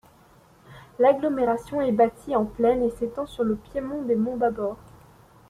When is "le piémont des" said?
3.43-4.15